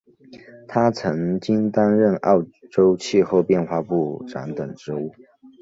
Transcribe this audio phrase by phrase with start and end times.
[0.67, 5.13] 他曾经担任澳洲气候变化部长等职务。